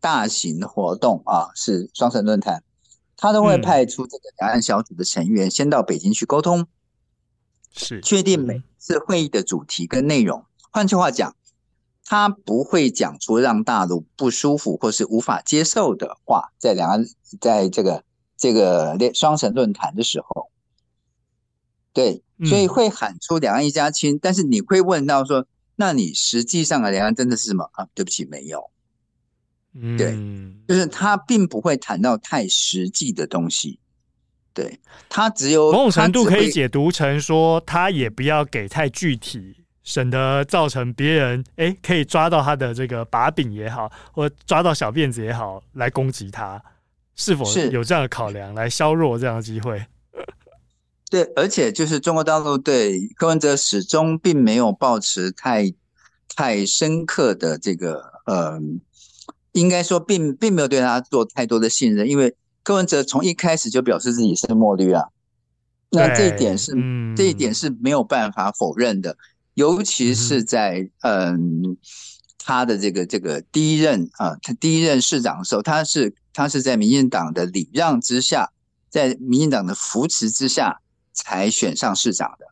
[0.01, 2.63] 大型活动啊，是双城论坛。
[3.17, 6.67] 他都会派出这个两岸小组的成员先到北京去沟通，
[7.73, 10.45] 是确定每次会议的主题跟内容。
[10.71, 11.37] 换句话讲，
[12.05, 17.05] 他不会讲出让大陆不舒服或是无法接受的话，在两岸
[17.41, 18.05] 在这个
[18.37, 20.51] 这个双城论坛的时候，
[21.93, 25.47] 对，所以会喊出两岸一家亲，嗯、但是你会问到说，
[25.77, 27.87] 那你实际上的两岸真的是什么啊？
[27.95, 28.71] 对不起，没有。
[29.77, 30.17] 嗯，对，
[30.69, 33.81] 就是他并不会谈到太实际的东西，
[34.53, 46.63] 对，他只有某种程度可以解读成说，他也不要给太具体，省得造成别人哎可以抓到他的这个把柄也好，或抓到小辫子也好来攻击他，
[47.17, 49.85] 是否是有这样的考量来削弱这样的机会？
[51.11, 55.75] 对，而且就是中国大陆对柯文哲始终并没有抱持太
[56.37, 58.61] 太深刻的这个呃。
[59.55, 65.05] 应该说并，并并没有对他做太多的信任，因为柯文哲从一开始就表示自己是墨绿啊，
[65.91, 69.17] 那这一点是、嗯、这一点是没有办法否认的，
[69.55, 71.77] 尤其是在嗯，嗯
[72.39, 78.51] 他的这个这个第一任啊，他第一任市长的时候，他是他是在民进党的礼让之下，
[78.91, 80.81] 在民进党的扶持之下
[81.13, 82.47] 才选上市长的，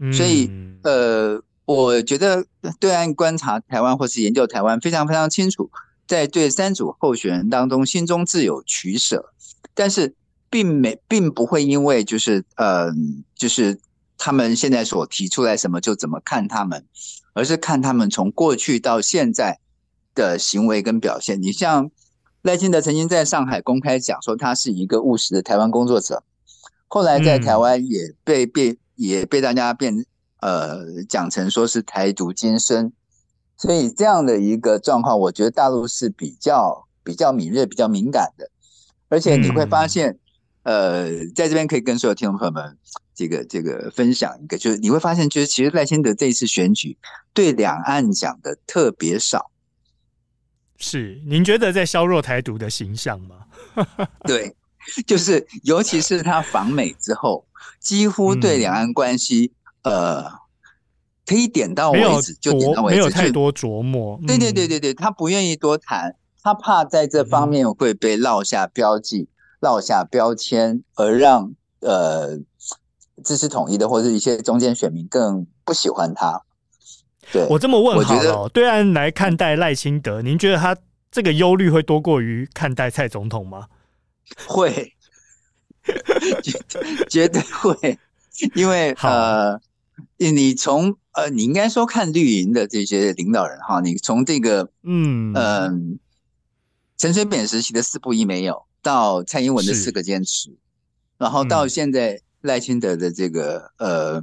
[0.00, 0.50] 嗯、所以
[0.82, 2.44] 呃，我觉得
[2.78, 5.70] 对岸观察台湾或是研究台湾非常非常清楚。
[6.10, 9.32] 在对三组候选人当中，心中自有取舍，
[9.74, 10.12] 但是
[10.50, 12.90] 并没并不会因为就是呃，
[13.36, 13.78] 就是
[14.18, 16.84] 他们现在所提出来什么就怎么看他们，
[17.32, 19.60] 而是看他们从过去到现在
[20.12, 21.40] 的行为跟表现。
[21.40, 21.88] 你像
[22.42, 26.24] 赖清德曾经在上海公开讲说他是一个务实的台湾工作者，
[26.88, 30.04] 后来在台湾也被被也被大家变
[30.40, 32.92] 呃讲成说是台独精深。
[33.60, 38.50] 所以这样的一个状况，我觉得大陆是比较比较敏锐、比较敏感的，
[39.10, 40.18] 而且你会发现，
[40.62, 42.78] 呃，在这边可以跟所有听众朋友们
[43.14, 46.96] 这个这个分享一个，就是你会发现，就是其实赖清德这一次选举
[47.34, 49.50] 对两岸讲的特别少。
[50.78, 53.44] 是，您觉得在削弱台独的形象吗？
[54.24, 54.56] 对，
[55.06, 57.44] 就是尤其是他访美之后，
[57.78, 60.39] 几乎对两岸关系，呃。
[61.26, 64.18] 可以点到为止，就点到为止，没有太多琢磨。
[64.26, 69.28] 对对对对对，他不愿意多谈，他怕在这方面会被落下标记、
[69.60, 72.36] 落下标签，而让呃
[73.22, 76.42] 支持统一的或者一些中间选民更不喜欢他。
[77.30, 80.76] 对，我这么问好了，对岸来看待赖清德，您觉得他
[81.12, 83.66] 这个忧虑会多过于看待蔡总统吗？
[84.48, 84.94] 会，
[86.42, 86.58] 绝
[87.08, 87.98] 绝对会，
[88.56, 89.60] 因为呃，
[90.16, 90.96] 你从。
[91.12, 95.32] 呃，你应该说看绿营的这些领导人哈，你从这个嗯。
[95.32, 95.72] 嗯、呃、
[96.96, 100.50] 陈水扁时期的四不一没有，到蔡英文的四个坚持，
[101.16, 104.22] 然后到现在赖清德的这个呃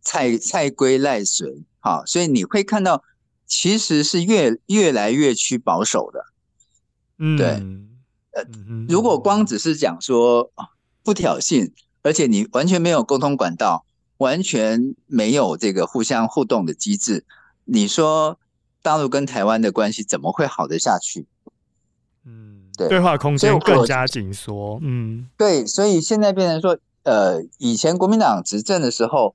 [0.00, 3.02] 蔡蔡归赖随哈，所以你会看到
[3.46, 6.24] 其实是越越来越趋保守的，
[7.18, 7.46] 嗯，对，
[8.32, 8.44] 呃，
[8.88, 10.52] 如果光只是讲说
[11.02, 13.85] 不挑衅，而且你完全没有沟通管道。
[14.18, 17.24] 完全没有这个互相互动的机制，
[17.64, 18.38] 你说
[18.82, 21.26] 大陆跟台湾的关系怎么会好得下去？
[22.24, 24.78] 嗯，对，对话空间更加紧缩。
[24.82, 29.34] 嗯，对，所以现在变成说，呃，以前国民党执政的时候，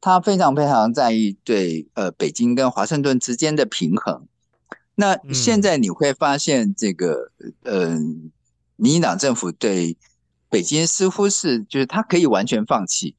[0.00, 4.26] 他非常非常在意对呃北京跟华盛顿之间的平衡。
[4.96, 7.30] 那现在你会发现，这个
[7.62, 7.98] 呃，
[8.76, 9.96] 民进党政府对
[10.48, 13.14] 北京似乎是就是他可以完全放弃。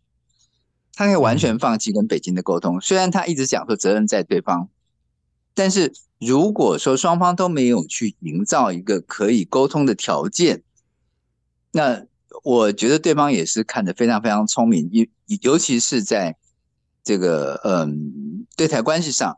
[0.98, 4.68] 他可以完全放弃跟北京的沟通，虽然他一直讲说责任在对方，
[5.54, 10.64] 但是如果说双方都没有去营造一个可以沟通的条件，
[11.72, 12.04] 那
[12.44, 15.06] 我觉得对方也是看得非常非常聪明，尤
[15.42, 16.36] 尤其是在
[17.04, 19.38] 这个嗯对台关系上，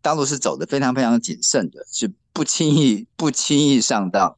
[0.00, 4.36] 大陆是走得非常非常谨慎的，是不轻易不轻易上当，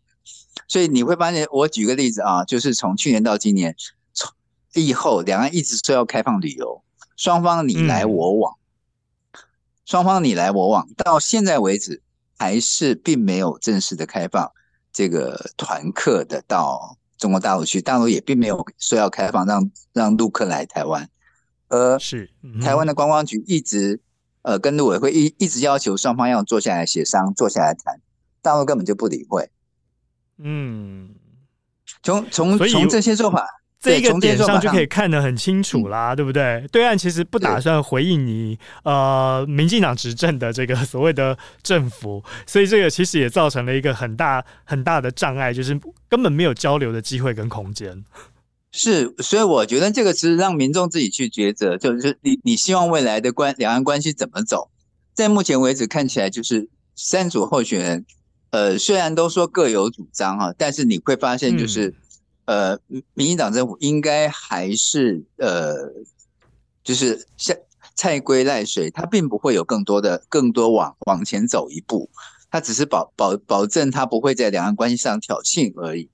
[0.67, 3.77] 所以你会发现，我举个例子啊，就是从去年到今年。
[4.75, 6.83] 以后两岸一直说要开放旅游，
[7.17, 8.57] 双方你来我往，
[9.85, 12.01] 双方你来我往，到现在为止
[12.39, 14.53] 还是并没有正式的开放
[14.93, 21.11] 这个团客的到中国大陆去，大陆也并没有说要开放让让陆客来台湾，
[21.69, 22.31] 而是
[22.63, 24.01] 台湾的观光局一直
[24.43, 28.01] 呃跟陆委会一一直要求双方要坐下来协商，坐下来谈，
[28.41, 29.51] 大陆根本就不理会。
[30.39, 31.15] 嗯，
[32.03, 33.45] 从从从这些做法。
[33.81, 36.63] 这一个点上就可以看得很清楚啦，对不对？
[36.71, 48.05] 对岸其实不打算回应你，呃，民进党执政的这个所谓的政府，所以这个其实也造成了一个很大很大的障碍，就是根本没有交流的机会跟空间。
[48.71, 54.69] 是，所以我觉得这个其实让民众自己去抉择，就是你你希望未来的关两岸关系怎么走？
[55.15, 58.05] 在目前为止看起来，就是三组候选人，
[58.51, 61.95] 呃，虽然都说各有主张哈，但是你会发现就是。
[62.51, 65.73] 呃，民民进党政府应该还是呃，
[66.83, 67.57] 就是像
[67.95, 72.11] 蔡圭赖水，他并不会有更多的更多往往前走一步，
[72.51, 76.11] 他只是保保保证他不会在两岸关系上挑衅而已。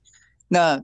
[0.47, 0.79] 那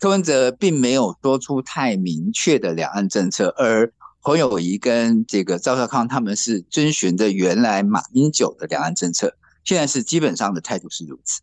[0.00, 11.42] 柯文哲并没有说出太明确的两岸政策，而侯友宜跟这个赵少康他们是遵循着原来马英九的两岸政策，现在是基本上的态度是如此。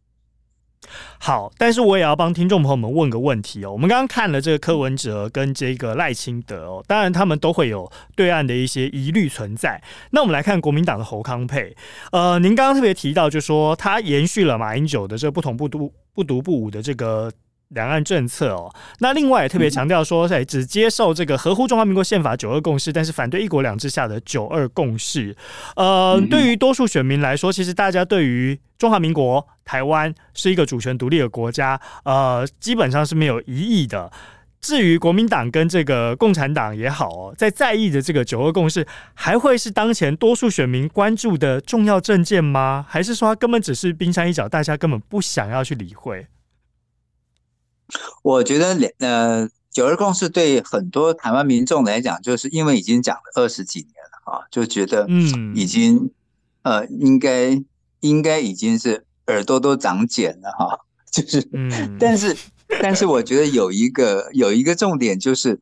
[1.19, 3.71] 好，但是我也要帮听众朋友们问个问题哦。
[3.71, 9.81] 我们刚刚看了这个柯文哲跟这个赖清德哦，当然他们都会有对岸的一些疑虑存在。
[10.11, 11.75] 那我们来看国民党的侯康沛，
[12.11, 17.31] 呃，您刚刚特别提到，就说他延续了马英九的这个不同不独不独不武的这个。
[17.69, 25.35] 两岸政策哦，那另外也特别强调说，在只接受这个合乎中华民国宪法九二共识，但是反对一国两制下的九二共识。
[25.75, 34.11] 呃，对于多数选民来说，其实大家对于中华民国台湾是一个主权独立的国家，呃，基本上是没有疑义的。
[34.59, 42.85] 至于国民党跟这个共产党也好哦，在在意的这个九二共识，还会是当前多数选民关注的重要政见吗？
[42.89, 46.25] 还是说它根本只是冰山一角，大家根本不想要去理会？
[48.21, 56.11] 我觉得两呃九二共识对很多台湾民众来讲，就是因为已经讲了二十几年了啊，就觉得嗯已经
[56.63, 57.61] 呃应该
[57.99, 60.79] 应该已经是耳朵都长茧了哈，
[61.11, 62.35] 就是嗯，但是
[62.81, 65.59] 但是我觉得有一个有一个重点就是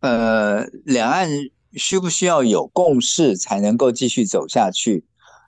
[0.00, 1.28] 呃两岸
[1.74, 5.04] 需不需要有共识才能够继续走下去？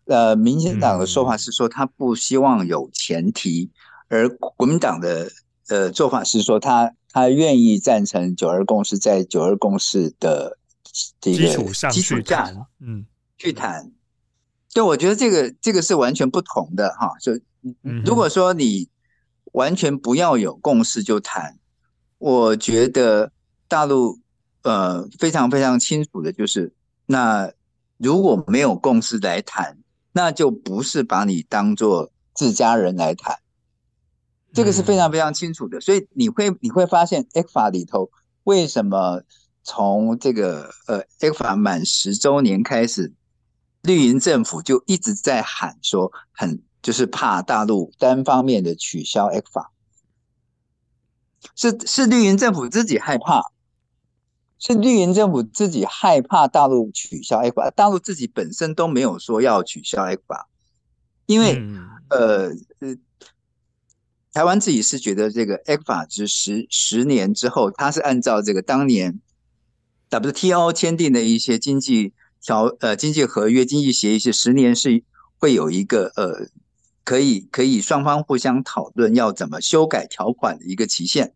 [0.06, 3.70] 呃，民进党的说法是说他不希望有前提，
[4.08, 5.30] 而国民党的。
[5.68, 10.58] 呃，做法是说他他愿意赞成九二共识，在九二共识的
[11.20, 13.06] 这个基础上去谈，嗯，
[13.38, 13.90] 去谈。
[14.72, 17.12] 对，我觉得这个这个是完全不同的哈。
[17.20, 17.32] 就
[18.04, 18.88] 如果说你
[19.52, 21.58] 完全不要有共识就谈，
[22.18, 23.30] 我觉得
[23.68, 24.18] 大陆
[24.62, 26.72] 呃非常非常清楚的就是，
[27.06, 27.50] 那
[27.96, 29.78] 如果没有共识来谈，
[30.12, 33.38] 那就不是把你当做自家人来谈。
[34.54, 38.08] 这个是非常非常清楚的，所以你会你会发现，ECFA 里头
[38.44, 39.20] 为什么
[39.64, 43.12] 从这个呃 ECFA 满十周年开始，
[43.82, 49.66] 绿营政府就一直在喊说很就是怕大陆单方面的取消 ECFA，
[51.56, 53.42] 是是绿营政府自己害怕，
[54.60, 60.44] 是绿营政府自己害怕大陆取消 ECFA，大陆自己本身都没有说要取消 ECFA，
[61.26, 61.60] 因为
[62.10, 62.96] 呃呃。
[64.34, 69.20] 台湾自己是觉得这个 ECFA 之十十年之后，它是按照这个当年
[70.10, 72.12] WTO 签订的一些经济
[72.42, 75.04] 条呃经济合约、经济协议，是十年是
[75.38, 76.48] 会有一个呃
[77.04, 81.32] 可以可以双方互相讨论要怎么修改条款的一个期限，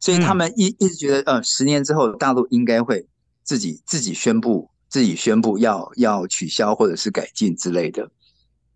[0.00, 3.06] 所以他们一一直觉得呃十年之后大陆应该会
[3.44, 8.10] 自己自己宣布自己宣布要要取消或者是改进之类的，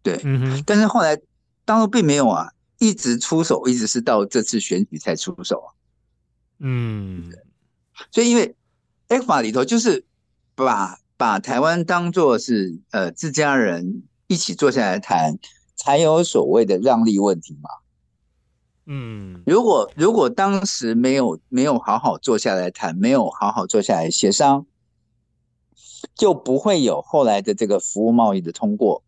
[0.03, 1.19] 对，嗯，但是后来
[1.65, 2.51] 大陆并没有啊。
[2.81, 5.69] 一直出手，一直是到这次选举才出手啊。
[6.61, 7.31] 嗯，
[8.11, 8.57] 所以因为
[9.09, 10.07] ECFA 里头就是
[10.55, 15.39] 把把台湾当做是呃自家人一起坐下来谈，
[15.77, 17.69] 才有所谓的让利问题嘛。
[18.87, 24.65] 嗯，如果如果当时没有没有好好坐下来谈，没有好好坐下来协商，
[26.15, 29.03] 就不会有后来的这个服务贸易的通过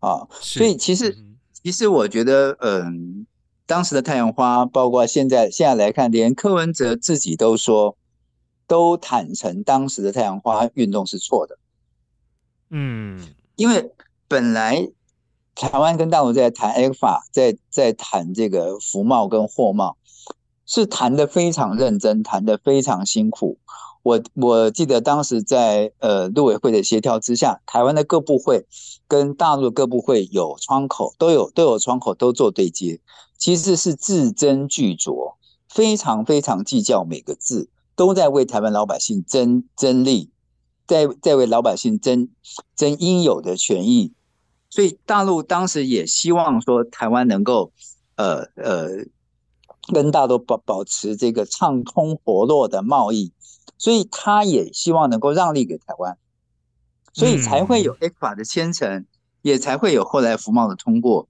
[0.00, 0.28] 啊。
[0.30, 1.24] 所以其实。
[1.64, 3.26] 其实我觉得，嗯，
[3.64, 7.96] 当时的太阳花，包括现在现在来看，连柯文哲自己都说，
[8.66, 11.56] 都坦诚当时的太阳花运动是错的。
[12.68, 13.18] 嗯，
[13.56, 13.90] 因为
[14.28, 14.90] 本来
[15.54, 19.96] 台湾跟大陆在谈 ECFA，在在谈这个服贸跟货贸，
[20.66, 23.56] 是谈的非常认真，谈的非常辛苦。
[24.04, 28.66] 我我记得当时在呃陆委会的协调之下，台湾的各部会
[29.08, 33.00] 跟大陆各部会有窗口，都有都有窗口，都做对接，
[33.38, 35.36] 其实是字斟句酌，
[35.70, 40.30] 非常非常计较每个字，都在为台湾老百姓争争利，
[40.86, 42.28] 在在为老百姓争
[42.76, 44.12] 争应有的权益，
[44.68, 47.72] 所以大陆当时也希望说台湾能够
[48.16, 48.88] 呃呃
[49.92, 53.32] 跟大陆保保持这个畅通活络的贸易。
[53.76, 56.16] 所以他也希望能够让利给台湾，
[57.12, 59.04] 所以才会有 ECFA 的签成，
[59.42, 61.28] 也才会有后来服贸的通过。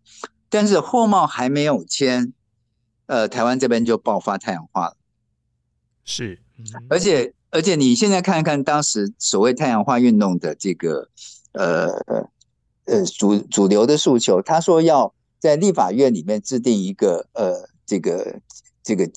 [0.51, 2.33] 但是货贸还没有签，
[3.07, 4.97] 呃，台湾这边就爆发太阳化了。
[6.05, 6.39] 是，
[6.91, 11.09] 而且而且你现在看看当时所谓太阳化运动的这个
[11.53, 11.89] 呃
[12.85, 18.41] 呃主主流的诉求，他说要在立法院里面制定一个呃这个
[18.83, 19.11] 这个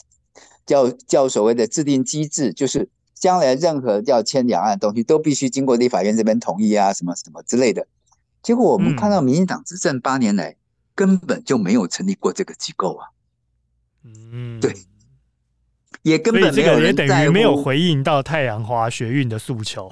[0.66, 7.88] 叫叫所谓的制定机制，就是将来任何要签两岸的东西都必须经过立法院这边同意啊，什么什么之类的。
[8.44, 10.58] 结果我们看到民进党执政八年来，嗯、
[10.94, 13.08] 根本就没有成立过这个机构啊。
[14.04, 14.76] 嗯，对，
[16.04, 19.92] 也根本没有人也等于没有回应到太阳花学运的诉求。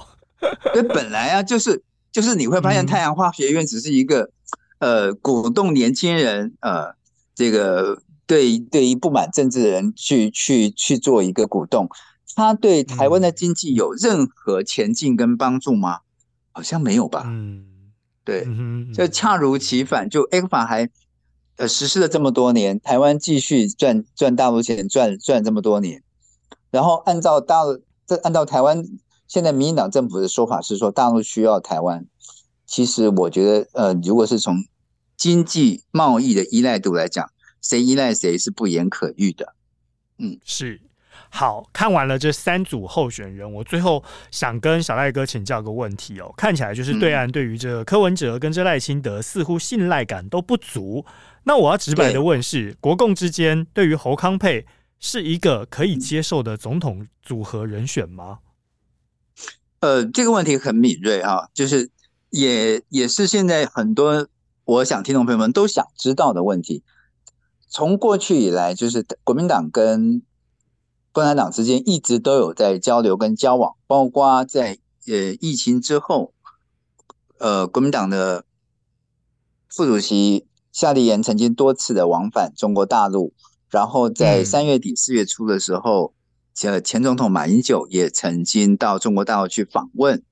[0.72, 4.30] 对，本来啊，就是就是你会发现太阳花学院只是一个、
[4.78, 6.94] 嗯、呃鼓动年轻人呃
[7.34, 8.02] 这个。
[8.26, 11.88] 对，对于不满政治的人去去去做一个鼓动，
[12.34, 16.00] 他对台湾的经济有任何前进跟帮助吗？
[16.50, 17.22] 好像没有吧。
[17.24, 17.64] 嗯，
[18.24, 18.44] 对，
[18.92, 20.90] 就恰如其反，就 ECFA 还
[21.56, 26.02] 呃实施了这么多年，台湾继续赚赚大陆钱，赚赚这么多年，
[26.72, 28.84] 然后按照大陆这按照台湾
[29.28, 32.04] 现在民进党政府的说法是说大陆需要台湾，
[32.66, 34.64] 其实我觉得呃，如果是从
[35.16, 37.30] 经济贸易的依赖度来讲。
[37.66, 39.54] 谁依赖谁是不言可喻的，
[40.18, 40.80] 嗯，是。
[41.28, 46.32] 好，看完了这三组候选人，我最后想跟小赖哥请教个问题哦。
[46.36, 51.04] 看起来就是对岸对于这个柯文哲跟这赖清德似乎信赖感都不足。
[51.42, 54.64] 那我要直白的问是，国共之间对于侯康佩
[55.00, 58.38] 是一个可以接受的总统组合人选吗？
[59.80, 61.90] 呃，这个问题很敏锐啊，就是
[62.30, 64.28] 也也是现在很多
[64.64, 66.84] 我想听众朋友们都想知道的问题。
[67.68, 70.22] 从过去以来，就是国民党跟
[71.12, 76.32] 共产党之间一直都有在交流跟交往，包括在呃疫情之后，
[77.38, 78.44] 呃国民党的
[79.68, 83.32] 副主席夏立言曾经多次的往返中国大陆，
[83.68, 86.14] 然后在三月底四月初的时候，
[86.54, 90.22] 前前总统马英九也曾经到中国大陆去访问，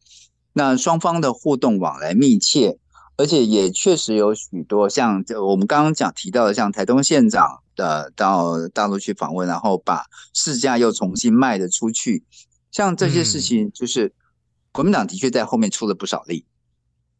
[0.52, 2.78] 那双方的互动往来密切。
[3.16, 12.24] 而且也确实有许多像我们刚刚讲提到的，像台东县长的到大陆去访问，然后把市价又重新卖了出去，
[12.72, 14.12] 像这些事情，就是
[14.72, 16.44] 国民党的确在后面出了不少力，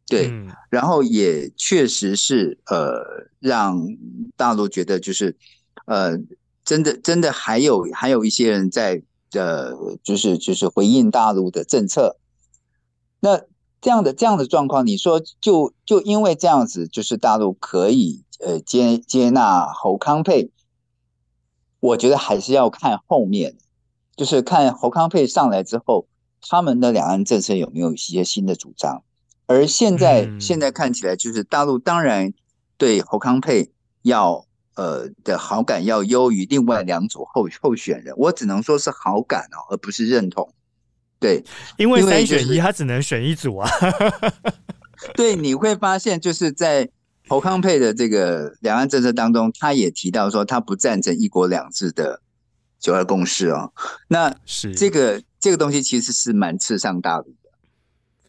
[0.07, 0.29] 对，
[0.69, 3.01] 然后也确实是呃
[3.39, 3.87] 让
[4.35, 5.37] 大陆觉得就是
[5.85, 6.17] 呃
[6.65, 12.17] 真的真的还有还有一些人在呃就是就是回应大陆的政策，
[13.21, 13.41] 那。
[13.85, 20.49] 这样的这样的状况，你说就就因为这样子，就是大陆可以呃接接纳侯康佩，
[21.79, 23.55] 我觉得还是要看后面，
[24.15, 26.07] 就是看侯康佩上来之后，
[26.41, 29.03] 他们的两岸政策有没有一些新的主张。
[29.45, 32.33] 而现在现在看起来，就是大陆当然
[32.77, 33.69] 对侯康佩
[34.01, 40.54] 要呃的好感要优于另外两组候候选人，我只能说是好感哦，而不是认同。
[41.25, 41.43] 对，
[41.77, 43.67] 因为三选一，他只能选一组啊。
[45.15, 46.87] 对，你会发现，就是在
[47.27, 52.21] 侯康佩的这个两岸政策当中，他也提到说，他不赞成一国两制的
[52.79, 53.73] 九二共识哦。
[54.07, 57.49] 那是这个这个东西其实是蛮刺上大陆的。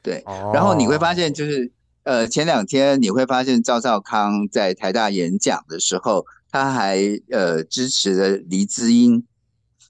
[0.03, 0.25] 对，
[0.55, 1.71] 然后你会发现，就是
[2.05, 6.99] 呃，前两天你会发现赵少康在台大演讲的时候，他还
[7.31, 9.25] 呃支持了黎智英。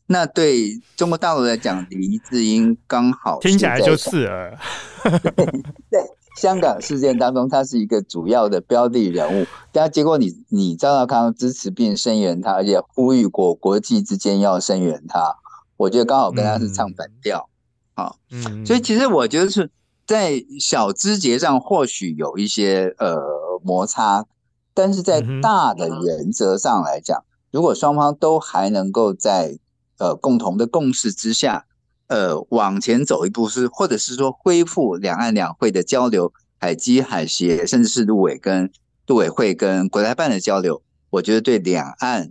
[0.09, 4.57] 那对中国大陆来讲，黎智英刚好听起来就刺耳。
[5.91, 9.47] 在香港事件当中，他是一个主要的标的人物。
[9.73, 15.37] 但结果你你赵少康支持并声援他，而且呼吁过国际之间要声援他。
[15.77, 17.49] 我觉得刚好跟他是唱反调。
[17.95, 19.71] 好，嗯，所以其实我觉得是
[20.07, 23.19] 在小枝节上或许有一些呃
[23.65, 24.25] 摩擦，
[24.73, 29.59] 但是在大的原则上来讲，如果双方都还能够在
[29.99, 31.65] 呃，共同的共识之下，
[32.09, 38.71] 呃，往前走一步是，或者是说恢复两岸两会的交流，海基海协，甚至是陆委跟
[39.07, 42.31] 陆委会跟国台办的交流，我觉得对两岸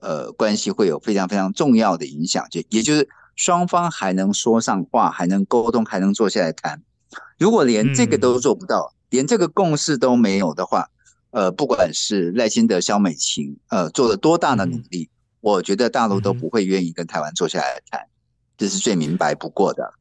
[0.00, 6.82] 呃关系会有非常非常重要的影响，就也就是双方还能说上话，还能沟通，还能坐下来谈。
[7.38, 10.88] 如果连这个都做不到，嗯、连这个共识都没有的话，
[11.30, 15.04] 呃，不管是赖清德、萧美琴，呃，做了多大的努力。
[15.04, 15.15] 嗯
[15.46, 18.10] 我觉得大陆都不会愿意跟台湾坐下来谈，嗯、
[18.58, 19.94] 这是最明白不过的。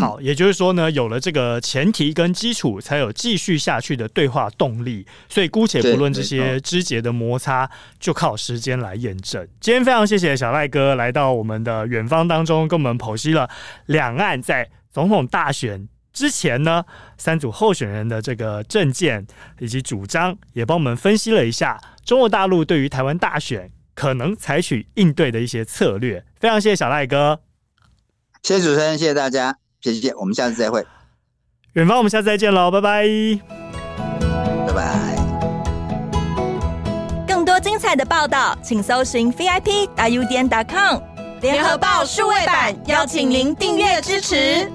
[0.00, 5.06] 好，也就是说呢，有了这个前提跟基础，才有继续下去的对话动力。
[5.28, 7.70] 所以姑且不论这些枝节的摩擦，
[8.00, 9.46] 就靠时间来验证。
[9.60, 13.50] 今天非常谢谢小赖哥来到我们的远方当中，跟我们剖析了
[13.84, 16.82] 两岸在总统大选之前呢，
[17.18, 19.26] 三组候选人的这个政见
[19.58, 23.70] 以及主张，也帮我们分析了一下中国大陆对于台湾大选。
[23.98, 26.24] 可能采取应对的一些策略。
[26.38, 27.40] 非常谢谢小赖哥，
[28.44, 30.86] 谢谢主持人，谢谢大家，谢谢，我们下次再会。
[31.72, 33.08] 远方，我们下次再见喽，拜拜，
[34.68, 35.16] 拜拜。
[37.26, 41.00] 更多精彩的报道，请搜寻 VIP 大 U 点 com
[41.40, 44.70] 联合报数位版，邀请您订阅支持。